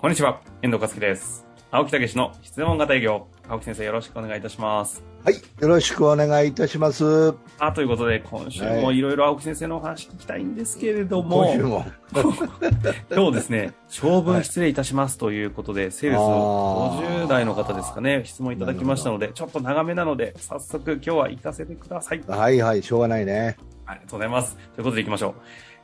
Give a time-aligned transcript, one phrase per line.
[0.00, 1.44] こんにちは、遠藤和樹です。
[1.72, 3.26] 青木武の質問型営業。
[3.48, 5.02] 青木先生よろしくお願いいたします。
[5.24, 7.34] はい、よろしくお願いいたします。
[7.58, 11.84] あ、ということで、今週もいろいろ青木先生のお話聞きたいんですけれども、今週も。
[13.10, 22.22] 今日ですね、長文失礼いたしますということで、セールスあー50代の方ですかね、質問いただきましたので、ちょっと長めなので、早速今日は行かせてください。
[22.24, 23.56] はいはい、しょうがないね。
[23.84, 24.56] ありがとうございます。
[24.76, 25.34] ということで行きましょう。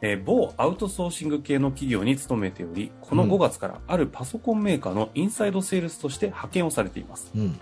[0.07, 7.33] えー某アウトソーシング系の企業に勤めており、このうん5月からあるパソコンメーカーのインサイドセールスとして派遣をされています。
[7.35, 7.59] うん。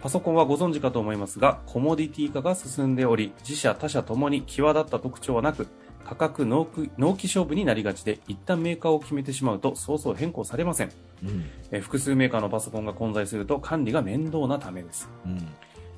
[0.00, 5.66] パソコンはご存知かと思いますが、コモディティ化が進んでおり、自社他社ともに際立った特徴はなく、
[6.06, 10.90] 価格納期勝負になりがちで、一旦メーカーを決めてしまうと、そうそう変更されません。
[11.22, 11.44] うん。
[11.70, 15.10] えー複数メーカーのパソコンが混在すると管理が面倒なためです。
[15.26, 15.46] うん。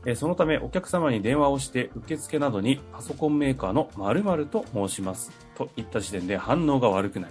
[0.06, 7.30] えーそのためお客様に電話をして受付などにパソコンメーカーの〇〇と申しますといった時点で反応が悪くない。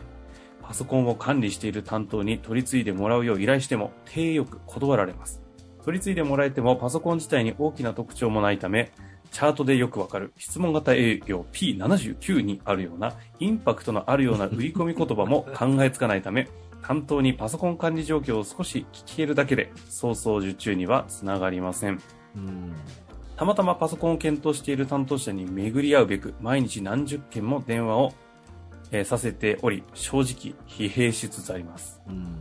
[0.61, 5.41] パソコンを管理している担当に取り次いでもらうよう依頼しても低よく断られます。
[5.83, 8.91] 取り次いでもらえてもパソコン自体に大きな特徴もないため、
[9.31, 16.47] チャートでよくわかる質問型営業 P79 にあるようなインパクトのあるような売り込み言葉も 考えつかないため、
[16.83, 21.99] 担当にパソコン管理状況を少し聞けるだけで、早々受注にはつながりません。
[22.35, 22.73] うん。
[23.35, 28.13] たまたまパソコンを検討している担当者に巡り合うべく、毎日何十件も電話を、
[28.91, 32.01] えーさせており、正直疲弊しつつあります。
[32.07, 32.39] うん。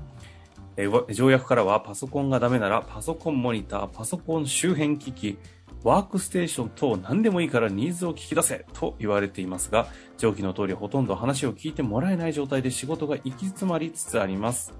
[0.76, 5.38] えーわ条約からはパソコンがダメならパソコンモニター、パソコン周辺機器、
[5.84, 9.86] ワークステーション等何でもいいからニーズを聞き出せと言われていますが、
[10.16, 14.72] 上記の通りほとんど話を聞いてもらえない状態で仕事が行き詰まりつつあります。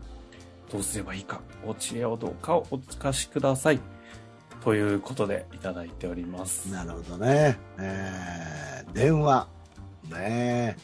[0.73, 3.81] どうすればいいか、お知恵をどうかお聞かしください。
[4.65, 6.67] ということでいただいております。
[6.73, 7.59] なるほどね。
[7.79, 9.49] えー、電話。
[10.11, 10.77] ね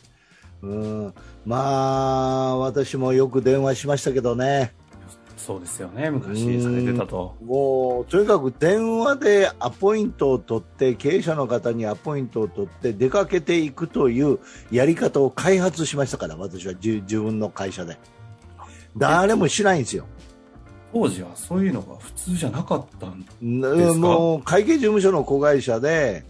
[0.62, 1.14] うん。
[1.44, 4.74] まあ、私もよく電話しましたけどね。
[5.36, 7.36] そうですよね、昔されてたと。
[7.44, 14.38] もう、とにかく電話でアポイントを取って、経営者の方にアポイントを取って出かけていくという
[14.70, 17.98] やり方を開発しましたから、私は自自分の会社で。
[18.96, 20.06] 誰もしないんですよ。
[20.94, 26.24] 当時はそういうのが普通じゃなかったんうんもう会計事務所の子会社で、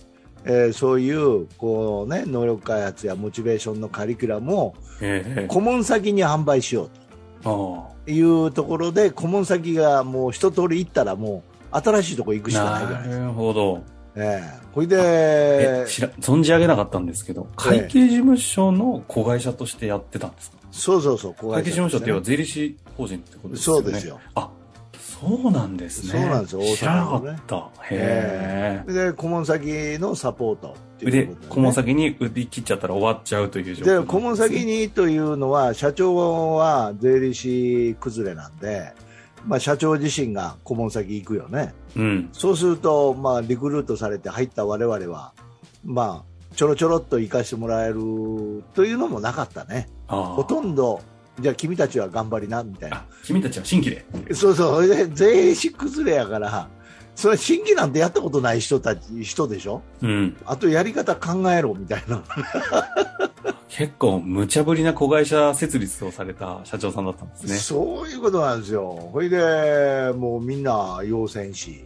[0.45, 6.91] えーそういうこう、ね、能力開発やモチベーションのカリキュラムをええ顧問先に販売しよう
[7.41, 11.43] あというところで顧問先がもう一通り行ったらも
[11.73, 13.01] う新しいところ行くしかないじゃあ。
[13.01, 13.21] ないですか。
[13.21, 13.83] なるほど。
[14.17, 14.97] ええこれで
[15.85, 23.83] え知ら存じ上げなかったんですけど、会計事務所の子会社としてやってたんですか、そうそうそう、子会計事務所っていうのはね税理士法人ってことですよね。
[23.83, 24.21] そうですよ。
[24.35, 24.51] あ、
[24.99, 26.21] そうなんですね。
[26.21, 27.85] そうなんですよ大阪のね知らなかった。
[27.91, 28.93] へえ。
[28.93, 29.67] で、顧問先
[30.01, 38.93] のサポートでうことで、ね、顧問先に売り切っちゃったら終わっちゃうという状況で、顧問先にというのは、社長は税理士崩れなんで、
[39.47, 41.73] まあ、社長自身が顧問先行くよね。
[41.97, 42.29] うん。
[42.33, 45.33] そうすると、まあ、リクルートされて入った我々は、
[45.85, 49.89] まあ、ちょろちょろっと行かしてもらえるというのもなかったね。
[50.07, 51.01] ほとんど、
[51.41, 54.05] じゃあ君たちは頑張りな、みたいなあ。、君たちは新規で。
[54.35, 56.69] そうそう、それで税理士崩れやから、
[57.17, 59.83] それ新規なんてやったことない人たち、人でしょ？
[60.03, 60.37] うん。
[60.47, 62.23] あとやり方考えろ、みたいな。
[63.69, 67.55] 結構無茶ぶりな子会社設立をされた社長さんだったんですね。
[67.55, 69.11] そういうことなんですよ。
[69.13, 71.85] ほいで、もうみんな要戦し、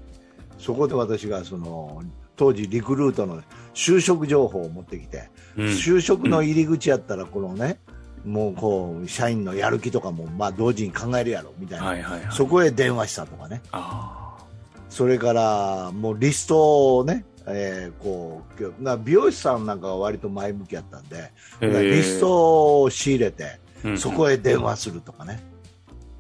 [0.59, 2.03] そこで私がその、
[2.37, 3.43] 当時リクルートの
[3.75, 5.67] 就職情報を持ってきて、うん。
[5.69, 7.78] 就職の入り口やったらこのね、
[8.28, 11.87] もうこう、社員のやる気とかも、まあ同時に考えるやろ、みたいな。
[11.87, 12.33] はいはいはい。
[12.33, 13.62] そこへ電話したとかね。
[13.72, 14.37] あ
[14.91, 25.41] それから、もうリストをね、えーこう、な美容師さんなんかは割と前向きやったんで、えリストを仕入れて、うんそこへ電話するとかね、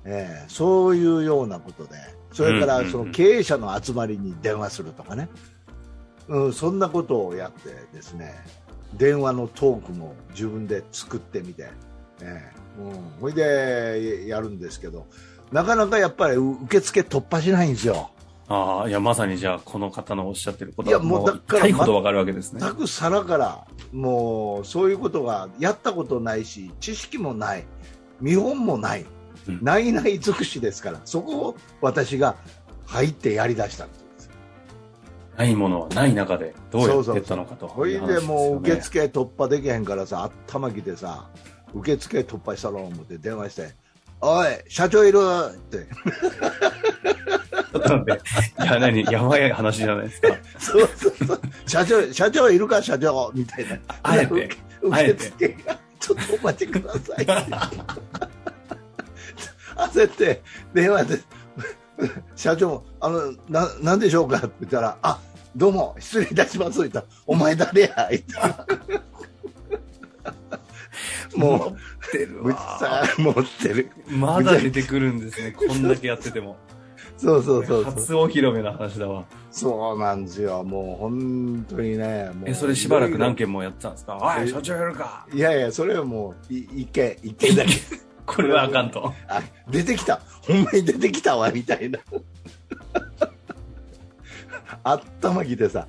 [0.04, 1.96] えーそういうようなことで、
[2.32, 5.28] それからうんうんうんその経営者の集まりに電話するとかね、
[6.28, 8.34] うん、そんなことをやってですね、
[8.94, 11.68] 電話のトークも自分で作ってみて、
[12.20, 15.06] えーうん、ほいでやるんですけど、
[15.50, 18.10] なかなかやっぱり受付突破しないんですよ。
[18.48, 22.60] ああ、いや、まさにじゃあ、この方のおっしゃってることは、もう、痛いほどわかるわけですね。
[22.60, 27.64] 全く皿から、もうそういうことがやったことないし、知識もない、
[28.20, 32.36] 見本もない、うんないない尽くしですから、そこを私が
[32.86, 34.30] 入ってやりだしたんです。
[35.36, 38.26] ないものはない中で、どうやっていったのかとほいいう話ですよね。
[38.26, 41.28] でもう受付突破できへんからさ、頭きてさ、
[41.74, 43.74] 受付突破したろう思って電話して、
[44.20, 45.18] おい、社長いる
[45.52, 45.86] って。
[47.70, 48.22] ちょっと待って。
[48.62, 49.04] いや、何？
[49.04, 50.28] やばい話じゃないですか。
[50.58, 51.40] そうそうそう。
[51.66, 53.78] 社長、社長いるか、社長みたいな。
[54.02, 54.50] あえて
[54.82, 57.26] 受付が、ちょっとお待ちください。
[59.76, 60.42] 焦って
[60.74, 61.20] 電話で
[62.34, 64.38] 社長もあのななんでしょうか？
[64.38, 65.20] って言ったらあ
[65.54, 68.08] どうも失礼いたします言ったらお前誰や？
[68.10, 68.66] 言った
[71.38, 73.90] もうってるぶちさ持ってる。
[74.08, 75.52] まだ出てくるんですね。
[75.56, 76.56] こんだけやってても。
[77.16, 77.94] そうそうそうそう。
[77.94, 79.24] 初お披露目の話だわ。
[79.50, 80.62] そうなんですよ。
[80.64, 84.18] もう本当にねえ、それしばらく何件もやってたんですか？
[84.20, 85.26] おい、え社長やるか。
[85.32, 87.72] いやいやそれはもうい一件一件だけ。
[88.26, 89.12] これはあかんと。
[89.26, 90.20] あ出てきた。
[90.42, 91.98] ほんまに出てきたわみたいな。
[94.84, 95.86] 頭きてさ。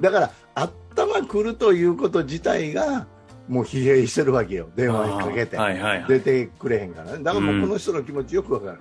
[0.00, 3.06] だから頭くるということ自体が
[3.48, 4.68] もう疲弊してるわけよ。
[4.76, 6.08] 電話にかけて、はいはいはい。
[6.08, 7.16] 出てくれへんから。
[7.16, 8.78] ねだからもうこの人の気持ちよくわかる、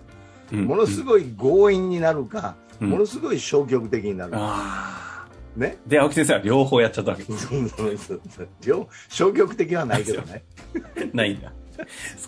[0.52, 0.66] うん。
[0.66, 2.90] ものすごい強引になるか、うん。
[2.90, 5.78] ものすごい消極的になるか、あね。
[5.88, 7.24] ーで、青木先生は両方やっちゃったわけ。
[7.24, 8.22] でそうそうそう。
[8.30, 10.44] そう両消極的はないけどね。
[10.74, 11.08] す。
[11.16, 11.52] ないんだ。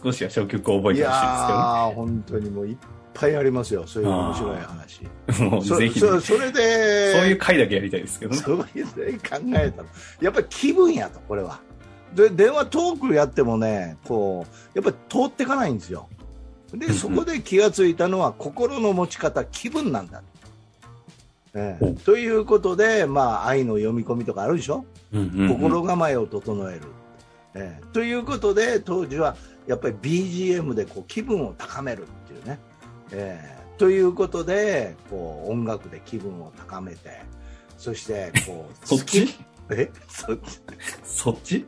[0.03, 2.77] 少しは消極を覚えいやてほしいー本当にもういっ
[3.13, 3.83] ぱいありますよ。
[3.85, 4.99] そういう面白い話。
[4.99, 5.49] ですけどね。
[5.49, 8.37] もうそぜひね、そそれでそういう回だけやりたいですけどね。
[8.37, 9.87] そういう考えたら
[10.21, 11.59] やっぱり気分やとこれは
[12.15, 14.45] で電話トークやってもねこ
[14.75, 16.07] うやっぱり通っていかないんですよ。
[16.73, 20.21] でうんそこで気がついたのは心の持ち方気分なんだ、
[21.55, 26.81] えということで、まあ、愛の読み込みとかあるでしょ、心構えを整える、
[27.55, 27.85] ええ。
[27.91, 29.35] ということで当時は
[29.65, 32.59] やっぱり BGM でこう気分を高めるっていうね、
[33.11, 33.59] ええ。
[33.79, 37.21] ということでこう音楽で気分を高めて
[37.77, 39.27] そしてこう そっち？
[39.71, 39.89] え？
[40.07, 40.61] そっち？
[41.03, 41.65] そっち？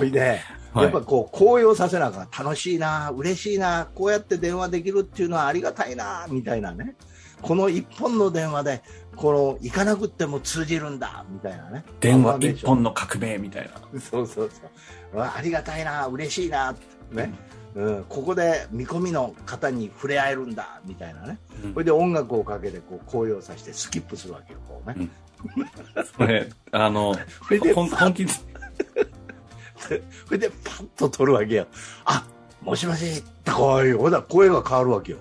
[0.00, 0.40] ほいで、
[0.72, 0.84] はい。
[0.84, 2.44] やっぱこう高揚させなあかん。
[2.44, 6.96] 楽しいな嬉しいなこうやって電話できるっていうのはありがたいなみたいなね。
[7.42, 8.82] この一本の電話で
[9.16, 11.84] この行かなくても通じるんだみたいなね。
[12.00, 14.00] 電話まあ一本の革命みたいな。
[14.00, 14.62] そうそうそ
[15.14, 15.18] う。
[15.18, 16.74] わありがたいな嬉しいな
[17.10, 17.32] ね、
[17.74, 21.38] うん、ここで見込みの方に触れ合えるんだみたいなね。
[21.64, 21.72] うん。
[21.72, 25.08] それで音楽をかけてこう高揚させてスキップするわけよこうね、
[26.16, 27.14] これ、あの、
[27.48, 28.32] それでほん本気で、
[30.26, 31.66] それでパッと取るわけよ。
[32.04, 32.24] あ
[32.62, 35.18] もしもしってこいほら声が変わるわけよ。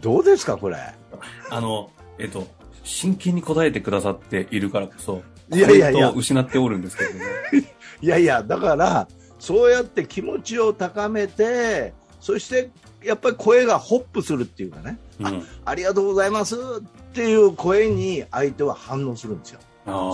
[0.00, 0.76] どうですかこれ？
[1.50, 2.46] あの、えっと、
[2.82, 5.22] 真剣に答えてくださっているからこそ、
[5.52, 6.10] いやいやいや。
[6.10, 7.24] 失っておるんですけどね。
[8.02, 9.06] いやいやだから
[9.38, 12.70] そうやって気持ちを高めてそして
[13.02, 14.98] やっぱり声がホップするっていうかね。
[15.20, 15.46] うん。
[15.64, 16.56] ありがとうございます。
[16.56, 16.58] っ
[17.12, 19.60] ていう声に相手は反応するんですよ。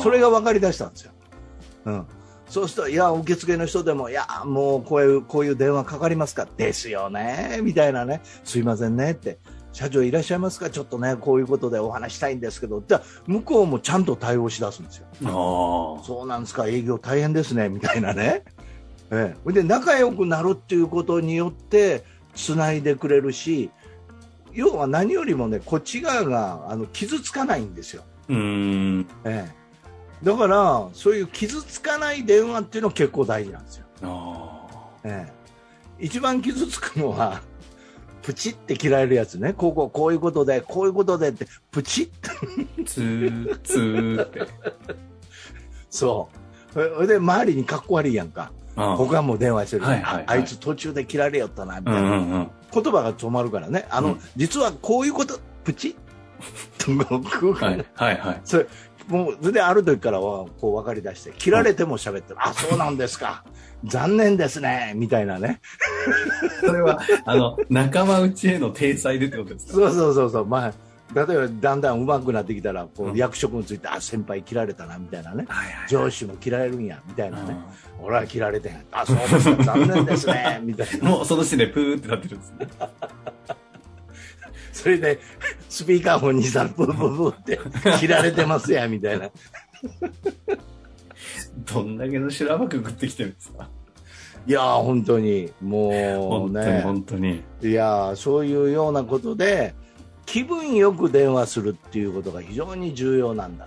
[0.02, 1.12] それが分かりだしたんですよ、
[1.86, 2.06] うん、
[2.48, 6.46] そうするといや受付の人でもいやもうこういうこういう電話かかりますか？
[6.56, 7.60] ですよね。
[7.62, 8.22] みたいなね。
[8.44, 9.38] すいませんねって。
[9.72, 10.70] 社長いらっしゃいますか？
[10.70, 12.82] ちょっとねこういうことでお話したいんですけど。
[12.86, 15.06] じゃあ向こうもちゃんと対応しだすんですよ。
[15.24, 16.02] あー。
[16.02, 16.66] そうなんですか。
[16.66, 17.68] 営業大変ですね。
[17.68, 18.44] みたいなね、
[19.10, 22.04] ええ、で仲良くなるっていうことによって
[22.34, 23.70] つないでくれるし
[24.52, 28.02] 要は何よりもねこっち側があの傷つかないんですよ。
[28.28, 29.08] うーん。
[29.24, 29.54] ええ、
[30.22, 34.56] だからそういう傷つかない電話っていうの結構大事なんですよ、あ
[35.04, 35.26] え
[36.00, 37.40] え、一番傷つくのは
[38.22, 39.52] プチって切られるやつね。
[39.52, 42.28] こうこうこういうことでこういうことでってプチって。
[42.30, 44.40] ーつー、つーって。
[45.90, 46.28] そ
[46.70, 46.72] う。
[46.74, 48.50] それで周りにかっこ悪いやんか。
[48.74, 50.24] あー他も電話してる、はいはいはい。
[50.26, 52.50] ああいつ途中で切られよったなみたういな、んうんうん。
[52.72, 53.86] 言葉が止まるからね。
[53.90, 54.20] あの、うん。
[54.34, 55.94] 実はこういうことプチ？
[56.98, 57.60] は。
[57.60, 58.40] 間いはいはい。
[58.44, 58.66] それ
[59.08, 63.44] もうそれである時からはこう分かり出して切られても喋ってる、あそうなんですか。
[63.84, 64.92] 残念ですね。
[64.96, 65.60] みたいなね。
[66.60, 69.72] それは、あの、仲間内への体裁でってことですか？
[69.74, 70.46] そうそうそうそう。
[70.46, 70.72] まあ
[71.14, 73.16] 例えばだんだん上手くなってきたらこううん。
[73.16, 75.44] 役職について、あ先輩切られたなみたいなね。
[75.48, 75.88] はいはい。
[75.88, 77.56] 上司も切られるんやみたいなね。
[78.00, 78.84] う俺は切られてへん。
[78.90, 79.62] あそうですか。
[79.62, 80.60] 残念ですね。
[80.66, 81.08] みたいな。
[81.08, 82.66] んもうその時点でプーってなってるんですね。
[84.76, 85.18] それで
[85.70, 87.58] スピーカーフォンにさブーブーブーって
[87.98, 89.30] 切られてますやみたいな。
[91.72, 93.70] どんだけの修羅場くぐってきてるんですか？
[94.46, 95.50] いやー本当に。
[95.62, 95.88] も
[96.46, 96.82] うね。
[96.82, 97.42] 本当に。
[97.62, 99.74] いやーそういうようなことで
[100.26, 103.66] 気分よく電話するっていうことが非常に重要なんだ、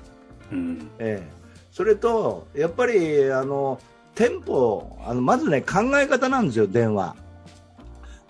[0.51, 0.91] うん。
[0.99, 1.31] ええ、
[1.71, 3.79] それとやっぱりあの
[4.13, 7.15] テンポあのまずね考え方なんですよ電話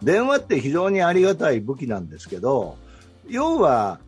[0.03, 2.77] 電話って非常にありがたい武器なんですけど
[3.27, 3.99] 要は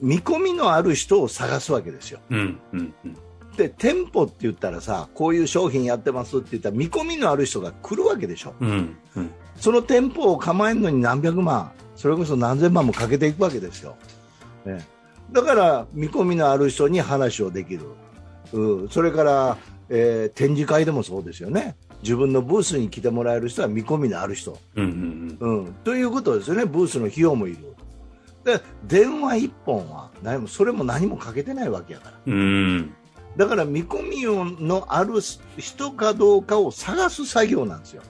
[0.00, 3.16] 見込みのある人を探すわけですようんうんうん。
[3.56, 9.30] で店舗って言ったらさこういう商品やってますって言ったら見込みのある人が来るわけでしょうんうん。
[9.56, 13.96] その店舗を構えるのに何百万それこそ何千万もかけていくわけですよ、
[14.64, 14.86] ね、
[15.32, 17.86] だから見込みのある人に話をできる、
[18.52, 19.56] うん、それから
[19.88, 21.76] えー展示会でもそうですよね。
[22.02, 24.58] 自分のブースに来てもらえる人は見込みのある人。
[24.76, 27.58] うんうんうん、ということですよね、ブースの費用もいる。
[28.44, 32.18] で電話1本は何もそれも何もかけてないわけやから。
[32.26, 32.34] うん。
[32.34, 32.36] う
[32.76, 32.94] ん。
[33.36, 35.20] だから見込みのある
[35.56, 38.02] 人かどうかを探す作業なんですよ。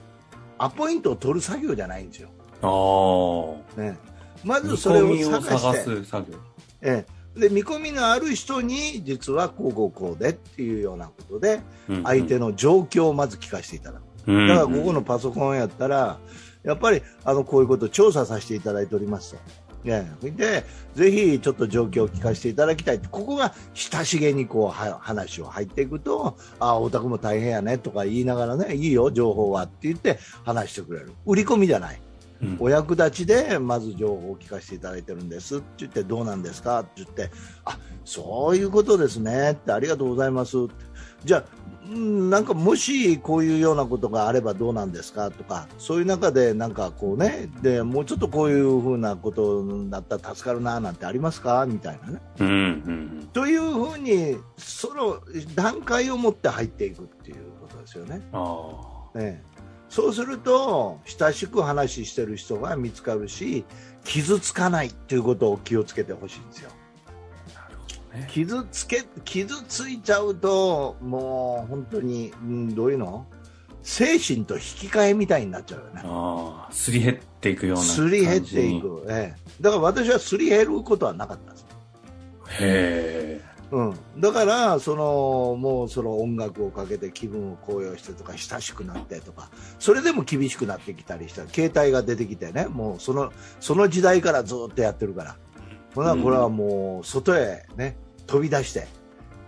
[0.57, 2.29] アポイントを取る作業じゃないんですよ。
[2.61, 3.81] ああ。
[3.81, 3.97] ね、
[4.43, 6.37] まず見それを探して探す作業。
[6.81, 14.03] ええ、で見込みのある人に実はこうこうこうでっていうようなことでうん相手の状況をまず聞かせていただく。
[14.27, 14.47] うん。
[14.47, 16.19] だからここのパソコンやったら、
[16.63, 19.39] やっぱりあのこういうことを調査させていただいておりますと。
[19.83, 31.13] ね、でぜひちょっと状況を聞かせていただきたいここが親しげにこうは話を入っていくとあお宅も大変やねとか言いながらねいいよ、情報はって言って話してくれる。
[31.25, 32.01] 売り込みじゃない
[32.41, 32.57] うん。
[32.59, 37.29] お役立ちでまず情報を聞かせていただいてるんですって言ってどうなんですかって言って
[37.65, 40.73] あそういうことですねってありがとうございますって。
[41.25, 41.43] じゃあ
[41.91, 52.21] うんなんかもしこういうようなことがあればどうなんですかとかそういう中でなんかこうねでもうちょっとこういうふうなことになったら助かるななんてありますかみたいなね。
[52.39, 55.19] うんうんというふうにその
[55.55, 58.21] 段階を持って入っていくっていうことですよね。
[58.33, 59.43] あええ、
[59.89, 63.65] そうすると親しく話してる人が見つかるし
[64.05, 66.69] 傷つかないっていうことを気をつけてほしいんですよ。
[68.27, 73.25] 傷つけ傷ついちゃうともう本当に、うん、どういうの？
[73.83, 78.81] 精神と引き換えみたいになっちゃうよねああ、すり減っていくような感じすり減ってい。
[78.81, 81.65] く、ええ、だから私はすり減ることはなかったんです
[82.61, 83.48] へえ。
[83.71, 91.47] うん、だからそのもうその音楽をかけて気分を高揚してとか親しくなってとかそれでも厳しくなってきたりした。
[91.47, 95.35] 携帯が出てきてねもうそのその時代からずっとやってるから。
[95.95, 97.97] ほなこれはもう外へね
[98.27, 98.87] 飛び出して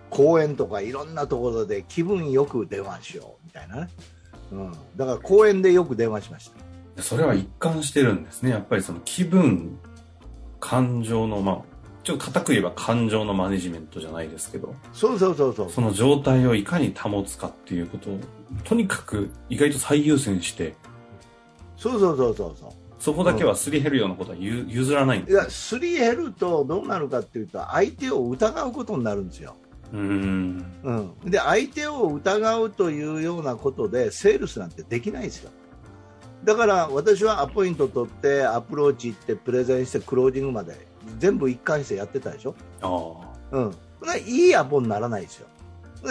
[0.09, 3.87] 公園とかいろんなところで気分よく電話しようみたいなね、
[4.51, 6.51] うん、だから公園でよく電話しまし
[6.97, 7.03] た。
[7.03, 8.51] それは一貫してるんですね。
[8.51, 9.79] やっぱりその気分、
[10.59, 11.61] 感情の、まあ、
[12.03, 18.19] ちょっと固く言えば感情のマネジメントじゃないですけど、そうそうそうそうその状態をいかに保つかっていうことを、
[18.63, 20.75] とにかく意外と最優先して、
[21.77, 29.55] そうそうそうそうそうそこだけはすり減るようなことはゆ譲らないんいや、です、すり減るとどうなるかっていうと、相手を疑うことになるんですよ。
[29.91, 30.65] うーん。
[30.83, 30.91] う
[31.27, 35.49] ん、で、相手を疑うというようなことで、セールスなんてできないですよ。
[36.43, 40.87] だから私はアポイント取って、アプローチ行って、プレゼンして、クロージングまで、
[41.19, 42.55] 全部一貫してやってたでしょ？
[42.81, 43.57] ああ。
[43.57, 43.75] うん。
[44.25, 45.47] いいアポにならないですよ。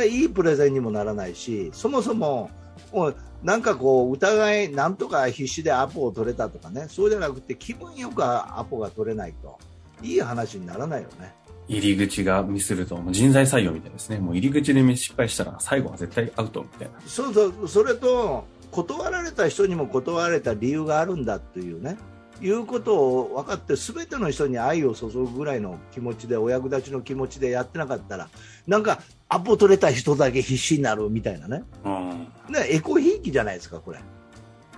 [0.04, 2.50] いいプレゼンにもならないし、そもそも、
[2.92, 9.58] もうなんかこう、疑い、なんとか必死でアポを取れたとかね、そうじゃなくて、気分よくアポが取れないと、
[10.02, 11.34] いい話にならないよね。
[11.66, 14.18] 入り口がミスると、もう人材採用みたいですね。
[14.18, 17.00] もう入り口で失敗したら最後は絶対アウトみたいな。
[17.06, 21.96] そうそう、それと、断られた人にも断られた理由があるんだというね、
[22.40, 28.28] いうことを分かって、すべての人に愛を注ぐぐらいの気持ちで、お役立ちの気持ちでやってなかったら、
[28.66, 31.62] なんか、アポ取れた人だけ必死になるみたいなね。
[31.84, 32.10] うん。
[32.52, 33.98] ね、エコひいきじゃないですか、これ。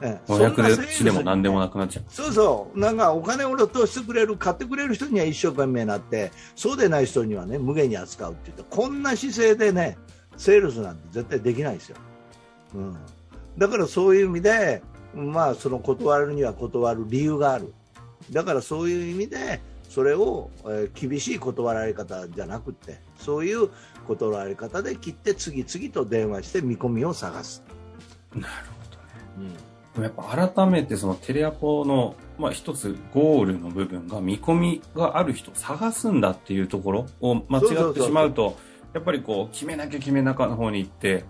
[0.03, 2.05] ええお役立ちでも何でもなくなっちゃう。
[2.09, 9.97] そうそう、なんかお金を落としてくれる、買ってくれる人には一生懸命なって、そうでない人にはね、無限に扱うって言って、こんな姿勢でね、
[10.37, 11.97] セールスなんて絶対できないですよ。
[12.75, 12.97] うん。
[13.57, 14.83] だからそういう意味で、
[15.15, 17.73] まあ、その断るには断る理由がある。
[18.31, 23.69] だからそういう意味で、それを、えー厳しい断られ方じゃなくて、そういう
[24.07, 27.63] 断られ方で切って次々と電話して見込みを探す。
[28.35, 28.47] なる
[28.81, 28.97] ほど
[29.43, 29.49] ね。
[29.57, 38.57] うんやっぱ改めてそのテレアポの、まあ一つゴールの部分が見込みがある人を探すんだっていうところを間違ってしまうと、
[38.95, 41.25] やっぱりこう決めなきゃ決めなかの方に行って、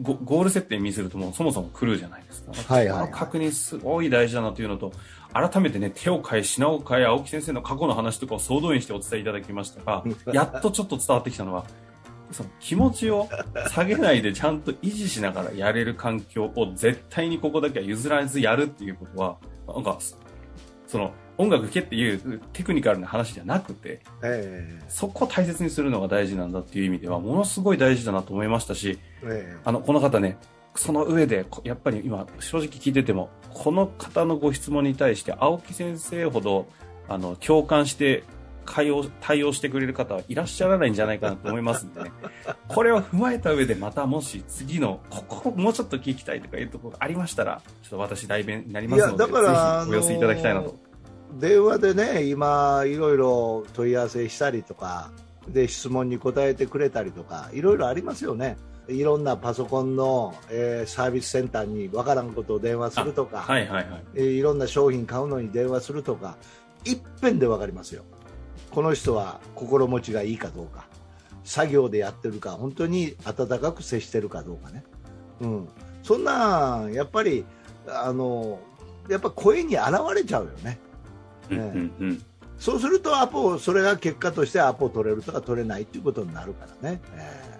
[0.00, 2.74] ゴゴール設定ミスるともうそもそも来るじゃないですか。
[2.74, 3.10] はいはいはい。
[3.10, 4.92] 確認すごい大事だなというのと、
[5.32, 11.64] 改めてね、手を変え、品を変え、青木先生の過去の話とかを総動員してお伝えいただきましたが、やっとちょっと伝わってきたのは、
[12.30, 13.28] その気持ちを
[13.70, 19.36] 下げないでちゃんと維持しながらやれる環境を絶対にここだけは譲らずやるっていうことは、
[19.66, 19.98] なんか、
[20.86, 24.80] その音楽聴けっていうテクニカルな話じゃなくて、え。
[24.88, 30.38] そこを大切にするのが大事なんだっていう意味では、ものすごい大事だなと思いましたし、ええあの、この方ね、
[30.74, 36.66] その上で、こやっぱり今、正直聞いてても、この方のご質問に対して、青木先生ほど、
[37.08, 38.24] あの、共感して、
[38.64, 42.12] 対応、対応してくれる方はいらっしゃらないんじゃないかなと思いますんでね。
[42.68, 49.36] これを踏まえた上で、またもし次の、ここもうちょっと聞きたいとかいうところがありましたら、ちょっと私代弁になりますので、ぜひ
[49.90, 50.74] お寄せいただきたいなと。
[51.34, 55.10] 電話でね、今、いろいろ問い合わせしたりとか、
[55.48, 58.56] で質問に答えてくれたりとか、いろいろありますよね。
[58.88, 64.04] いろんなパソコンの、えーサービスセンターにわからんことを電話するとか、はいはいはい。
[64.14, 66.36] えーいろんな商品買うのに電話するとか
[66.84, 68.02] 一遍で分かりますよ。
[68.70, 70.86] この人は心持ちがいいかどうか
[71.44, 74.82] 作業でやってるか本当に温かく接してるかどうかね、
[75.40, 75.68] うん、
[76.02, 77.44] そんなんやっぱり
[77.86, 78.58] あの
[79.10, 80.78] やっぱ声に現れちゃうよね。
[81.50, 82.22] うんうんうん。
[82.58, 87.51] そうするとアポそれが結果としてアポを取れるとか取れないということになるからね、え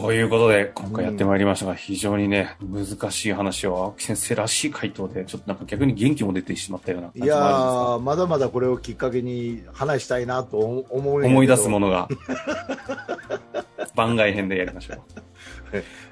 [0.00, 12.08] ということで、今回やってまいりましたが、非常にね、難しい話を青木先生らしい回答で、ちょっとなんか逆に元気も出てしまったような感ーいやじもあーまだまだこれをきっかけに話したいなと思うんやけどるんですが、思い出すものが、
[13.94, 14.94] 番外編でやりましょ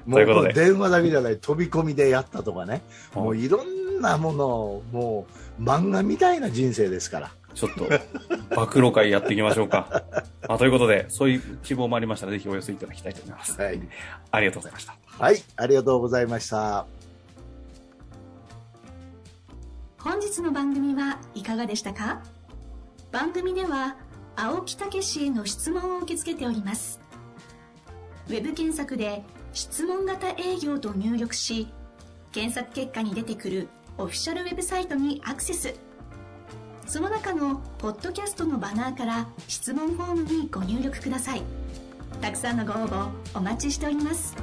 [0.05, 0.53] も ということで。
[0.53, 2.83] 電話だけじゃない飛び込みでやったとかね。
[3.15, 3.19] う。
[3.19, 5.25] もういろんなものをも
[5.59, 7.89] う漫画みたいな人生ですからちょっと、
[8.55, 10.03] 暴露会やっていきましょうか。
[10.47, 13.59] まあ、ということで、そういう希望もありましたら、ぜひお寄せいただきたいと思います。
[13.61, 13.79] はい、
[14.31, 14.95] ありがとうございました。
[15.07, 16.85] はい、ありがとうございました
[19.97, 22.21] 本日の番組はいかがでしたか？
[23.11, 23.97] 番組では
[24.37, 27.01] 青木武氏への質問を受け付けております
[28.29, 31.67] ウェブ検索で「質問型営業」と入力し
[32.31, 35.73] 検索結果に出てくるオフィシャルウェブサイトにアクセス
[36.89, 41.43] その中のポッドキャストのバナーから質問フォームにご入力ください。
[42.19, 44.35] たくさんのご応募お待ちしております。